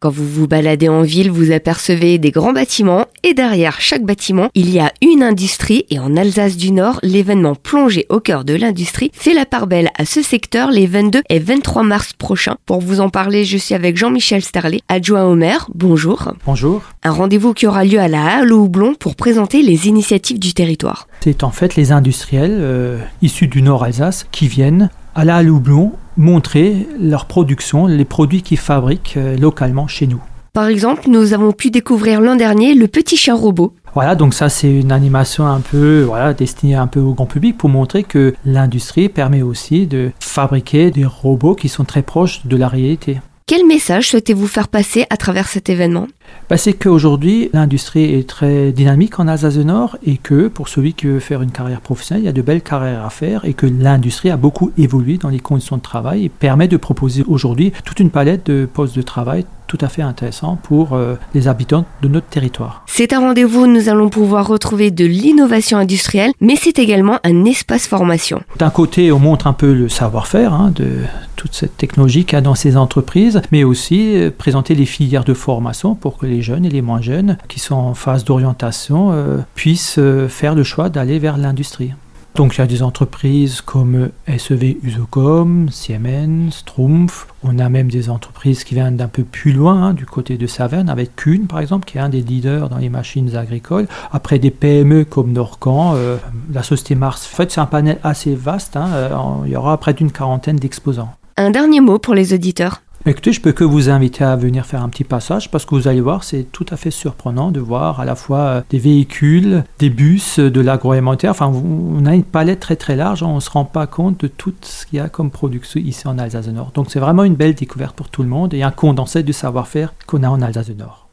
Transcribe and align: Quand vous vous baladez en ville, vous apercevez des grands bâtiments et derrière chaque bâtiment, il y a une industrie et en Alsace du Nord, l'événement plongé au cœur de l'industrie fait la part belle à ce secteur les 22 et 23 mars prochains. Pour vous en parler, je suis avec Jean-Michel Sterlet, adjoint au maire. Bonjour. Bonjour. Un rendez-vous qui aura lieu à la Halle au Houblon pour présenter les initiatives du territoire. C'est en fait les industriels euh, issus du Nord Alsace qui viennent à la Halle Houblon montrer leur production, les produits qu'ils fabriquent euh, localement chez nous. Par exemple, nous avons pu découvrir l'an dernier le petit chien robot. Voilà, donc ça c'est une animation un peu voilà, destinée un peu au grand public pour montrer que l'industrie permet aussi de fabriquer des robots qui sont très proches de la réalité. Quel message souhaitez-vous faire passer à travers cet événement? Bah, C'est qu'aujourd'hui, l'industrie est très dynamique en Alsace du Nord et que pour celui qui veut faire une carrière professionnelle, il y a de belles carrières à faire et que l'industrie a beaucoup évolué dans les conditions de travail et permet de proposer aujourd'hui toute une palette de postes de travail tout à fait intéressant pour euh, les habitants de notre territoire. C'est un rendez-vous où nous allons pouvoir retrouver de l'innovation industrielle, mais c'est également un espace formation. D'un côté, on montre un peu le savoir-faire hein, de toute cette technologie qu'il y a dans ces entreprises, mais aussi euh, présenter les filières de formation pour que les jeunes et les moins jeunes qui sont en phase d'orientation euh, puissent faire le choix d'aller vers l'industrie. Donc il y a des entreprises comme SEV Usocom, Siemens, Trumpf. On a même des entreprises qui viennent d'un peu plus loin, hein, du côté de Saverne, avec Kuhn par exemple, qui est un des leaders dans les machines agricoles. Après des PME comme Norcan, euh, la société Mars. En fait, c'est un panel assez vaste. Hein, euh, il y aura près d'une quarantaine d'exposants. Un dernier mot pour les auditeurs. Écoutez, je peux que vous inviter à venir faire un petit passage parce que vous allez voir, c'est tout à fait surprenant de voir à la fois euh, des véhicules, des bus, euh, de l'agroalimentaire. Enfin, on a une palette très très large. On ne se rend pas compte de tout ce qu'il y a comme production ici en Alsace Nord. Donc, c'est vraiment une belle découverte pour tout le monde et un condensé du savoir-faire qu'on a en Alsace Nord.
Quand 0.00 0.10
vous 0.10 0.28
vous 0.28 0.46
baladez 0.46 0.88
en 0.88 1.02
ville, 1.02 1.28
vous 1.28 1.50
apercevez 1.50 2.18
des 2.18 2.30
grands 2.30 2.52
bâtiments 2.52 3.06
et 3.24 3.34
derrière 3.34 3.80
chaque 3.80 4.04
bâtiment, 4.04 4.48
il 4.54 4.70
y 4.70 4.78
a 4.78 4.92
une 5.02 5.24
industrie 5.24 5.86
et 5.90 5.98
en 5.98 6.16
Alsace 6.16 6.56
du 6.56 6.70
Nord, 6.70 7.00
l'événement 7.02 7.56
plongé 7.56 8.06
au 8.08 8.20
cœur 8.20 8.44
de 8.44 8.54
l'industrie 8.54 9.10
fait 9.12 9.34
la 9.34 9.44
part 9.44 9.66
belle 9.66 9.90
à 9.98 10.04
ce 10.04 10.22
secteur 10.22 10.70
les 10.70 10.86
22 10.86 11.22
et 11.28 11.40
23 11.40 11.82
mars 11.82 12.12
prochains. 12.12 12.58
Pour 12.64 12.80
vous 12.80 13.00
en 13.00 13.08
parler, 13.08 13.44
je 13.44 13.58
suis 13.58 13.74
avec 13.74 13.96
Jean-Michel 13.96 14.40
Sterlet, 14.40 14.82
adjoint 14.86 15.24
au 15.24 15.34
maire. 15.34 15.66
Bonjour. 15.74 16.32
Bonjour. 16.46 16.80
Un 17.02 17.10
rendez-vous 17.10 17.52
qui 17.52 17.66
aura 17.66 17.84
lieu 17.84 17.98
à 17.98 18.06
la 18.06 18.24
Halle 18.24 18.52
au 18.52 18.66
Houblon 18.66 18.94
pour 18.94 19.16
présenter 19.16 19.62
les 19.62 19.88
initiatives 19.88 20.38
du 20.38 20.54
territoire. 20.54 21.08
C'est 21.24 21.42
en 21.42 21.50
fait 21.50 21.74
les 21.74 21.90
industriels 21.90 22.58
euh, 22.60 23.00
issus 23.20 23.48
du 23.48 23.62
Nord 23.62 23.82
Alsace 23.82 24.28
qui 24.30 24.46
viennent 24.46 24.90
à 25.16 25.24
la 25.24 25.38
Halle 25.38 25.50
Houblon 25.50 25.90
montrer 26.18 26.86
leur 27.00 27.24
production, 27.24 27.86
les 27.86 28.04
produits 28.04 28.42
qu'ils 28.42 28.58
fabriquent 28.58 29.16
euh, 29.16 29.38
localement 29.38 29.86
chez 29.86 30.06
nous. 30.06 30.20
Par 30.52 30.66
exemple, 30.66 31.08
nous 31.08 31.34
avons 31.34 31.52
pu 31.52 31.70
découvrir 31.70 32.20
l'an 32.20 32.34
dernier 32.34 32.74
le 32.74 32.88
petit 32.88 33.16
chien 33.16 33.36
robot. 33.36 33.74
Voilà, 33.94 34.14
donc 34.16 34.34
ça 34.34 34.48
c'est 34.48 34.70
une 34.70 34.92
animation 34.92 35.46
un 35.46 35.60
peu 35.60 36.02
voilà, 36.02 36.34
destinée 36.34 36.74
un 36.74 36.88
peu 36.88 37.00
au 37.00 37.14
grand 37.14 37.26
public 37.26 37.56
pour 37.56 37.68
montrer 37.68 38.02
que 38.02 38.34
l'industrie 38.44 39.08
permet 39.08 39.42
aussi 39.42 39.86
de 39.86 40.10
fabriquer 40.20 40.90
des 40.90 41.04
robots 41.04 41.54
qui 41.54 41.68
sont 41.68 41.84
très 41.84 42.02
proches 42.02 42.44
de 42.46 42.56
la 42.56 42.68
réalité. 42.68 43.20
Quel 43.48 43.66
message 43.66 44.10
souhaitez-vous 44.10 44.46
faire 44.46 44.68
passer 44.68 45.06
à 45.08 45.16
travers 45.16 45.48
cet 45.48 45.70
événement? 45.70 46.06
Bah, 46.50 46.58
C'est 46.58 46.74
qu'aujourd'hui, 46.74 47.48
l'industrie 47.54 48.12
est 48.12 48.28
très 48.28 48.72
dynamique 48.72 49.18
en 49.18 49.26
Alsace 49.26 49.56
du 49.56 49.64
Nord 49.64 49.96
et 50.04 50.18
que 50.18 50.48
pour 50.48 50.68
celui 50.68 50.92
qui 50.92 51.06
veut 51.06 51.18
faire 51.18 51.40
une 51.40 51.50
carrière 51.50 51.80
professionnelle, 51.80 52.24
il 52.24 52.26
y 52.26 52.28
a 52.28 52.32
de 52.32 52.42
belles 52.42 52.60
carrières 52.60 53.06
à 53.06 53.08
faire 53.08 53.46
et 53.46 53.54
que 53.54 53.64
l'industrie 53.64 54.28
a 54.28 54.36
beaucoup 54.36 54.70
évolué 54.76 55.16
dans 55.16 55.30
les 55.30 55.40
conditions 55.40 55.78
de 55.78 55.82
travail 55.82 56.26
et 56.26 56.28
permet 56.28 56.68
de 56.68 56.76
proposer 56.76 57.24
aujourd'hui 57.26 57.72
toute 57.86 58.00
une 58.00 58.10
palette 58.10 58.44
de 58.50 58.68
postes 58.70 58.94
de 58.94 59.00
travail 59.00 59.46
tout 59.68 59.78
à 59.80 59.88
fait 59.88 60.02
intéressant 60.02 60.56
pour 60.56 60.94
euh, 60.94 61.14
les 61.34 61.46
habitants 61.46 61.84
de 62.02 62.08
notre 62.08 62.26
territoire. 62.26 62.82
C'est 62.86 63.12
un 63.12 63.20
rendez-vous 63.20 63.64
où 63.64 63.66
nous 63.66 63.88
allons 63.88 64.08
pouvoir 64.08 64.48
retrouver 64.48 64.90
de 64.90 65.04
l'innovation 65.04 65.78
industrielle, 65.78 66.32
mais 66.40 66.56
c'est 66.56 66.78
également 66.78 67.18
un 67.22 67.44
espace 67.44 67.86
formation. 67.86 68.42
D'un 68.58 68.70
côté, 68.70 69.12
on 69.12 69.18
montre 69.20 69.46
un 69.46 69.52
peu 69.52 69.72
le 69.72 69.88
savoir-faire 69.88 70.52
hein, 70.52 70.72
de 70.74 70.88
toute 71.36 71.54
cette 71.54 71.76
technologie 71.76 72.24
qu'il 72.24 72.32
y 72.32 72.36
a 72.36 72.40
dans 72.40 72.56
ces 72.56 72.76
entreprises, 72.76 73.40
mais 73.52 73.62
aussi 73.62 74.16
euh, 74.16 74.30
présenter 74.36 74.74
les 74.74 74.86
filières 74.86 75.24
de 75.24 75.34
formation 75.34 75.94
pour 75.94 76.16
que 76.16 76.26
les 76.26 76.42
jeunes 76.42 76.64
et 76.64 76.70
les 76.70 76.82
moins 76.82 77.02
jeunes 77.02 77.36
qui 77.48 77.60
sont 77.60 77.76
en 77.76 77.94
phase 77.94 78.24
d'orientation 78.24 79.10
euh, 79.12 79.38
puissent 79.54 80.00
faire 80.28 80.54
le 80.54 80.64
choix 80.64 80.88
d'aller 80.88 81.18
vers 81.18 81.36
l'industrie. 81.36 81.92
Donc 82.38 82.54
il 82.54 82.58
y 82.58 82.62
a 82.62 82.68
des 82.68 82.84
entreprises 82.84 83.62
comme 83.62 84.10
SEV 84.28 84.76
Usocom, 84.84 85.68
Siemens, 85.70 86.62
Trumpf. 86.64 87.26
On 87.42 87.58
a 87.58 87.68
même 87.68 87.90
des 87.90 88.10
entreprises 88.10 88.62
qui 88.62 88.74
viennent 88.74 88.96
d'un 88.96 89.08
peu 89.08 89.24
plus 89.24 89.50
loin, 89.50 89.88
hein, 89.88 89.92
du 89.92 90.06
côté 90.06 90.36
de 90.36 90.46
Saverne, 90.46 90.88
avec 90.88 91.16
Kuhn 91.16 91.48
par 91.48 91.58
exemple, 91.58 91.84
qui 91.84 91.98
est 91.98 92.00
un 92.00 92.08
des 92.08 92.20
leaders 92.20 92.68
dans 92.68 92.78
les 92.78 92.90
machines 92.90 93.34
agricoles. 93.34 93.88
Après 94.12 94.38
des 94.38 94.52
PME 94.52 95.04
comme 95.04 95.32
Norcan, 95.32 95.94
euh, 95.96 96.16
la 96.52 96.62
société 96.62 96.94
Mars. 96.94 97.28
En 97.32 97.36
fait, 97.36 97.50
c'est 97.50 97.60
un 97.60 97.66
panel 97.66 97.98
assez 98.04 98.36
vaste. 98.36 98.76
Hein, 98.76 98.88
euh, 98.92 99.16
il 99.44 99.50
y 99.50 99.56
aura 99.56 99.76
près 99.76 99.92
d'une 99.92 100.12
quarantaine 100.12 100.58
d'exposants. 100.58 101.10
Un 101.36 101.50
dernier 101.50 101.80
mot 101.80 101.98
pour 101.98 102.14
les 102.14 102.34
auditeurs. 102.34 102.82
Écoutez, 103.06 103.32
je 103.32 103.40
peux 103.40 103.52
que 103.52 103.64
vous 103.64 103.88
inviter 103.90 104.24
à 104.24 104.36
venir 104.36 104.66
faire 104.66 104.82
un 104.82 104.88
petit 104.88 105.04
passage 105.04 105.50
parce 105.50 105.64
que 105.64 105.74
vous 105.74 105.88
allez 105.88 106.00
voir, 106.00 106.24
c'est 106.24 106.42
tout 106.42 106.66
à 106.68 106.76
fait 106.76 106.90
surprenant 106.90 107.50
de 107.50 107.60
voir 107.60 108.00
à 108.00 108.04
la 108.04 108.16
fois 108.16 108.38
euh, 108.38 108.62
des 108.70 108.78
véhicules, 108.78 109.64
des 109.78 109.88
bus, 109.88 110.38
euh, 110.38 110.50
de 110.50 110.60
l'agroalimentaire. 110.60 111.30
Enfin, 111.30 111.46
on 111.46 112.04
a 112.06 112.14
une 112.14 112.24
palette 112.24 112.60
très 112.60 112.76
très 112.76 112.96
large. 112.96 113.22
On 113.22 113.36
ne 113.36 113.40
se 113.40 113.50
rend 113.50 113.64
pas 113.64 113.86
compte 113.86 114.20
de 114.20 114.26
tout 114.26 114.52
ce 114.60 114.84
qu'il 114.84 114.98
y 114.98 115.00
a 115.00 115.08
comme 115.08 115.30
production 115.30 115.80
ici 115.80 116.06
en 116.08 116.18
Alsace 116.18 116.48
Nord. 116.48 116.72
Donc, 116.74 116.90
c'est 116.90 117.00
vraiment 117.00 117.24
une 117.24 117.36
belle 117.36 117.54
découverte 117.54 117.96
pour 117.96 118.08
tout 118.08 118.22
le 118.22 118.28
monde 118.28 118.52
et 118.52 118.62
un 118.62 118.72
condensé 118.72 119.22
du 119.22 119.32
savoir-faire 119.32 119.94
qu'on 120.06 120.22
a 120.22 120.28
en 120.28 120.42
Alsace 120.42 120.70
Nord. 120.70 121.07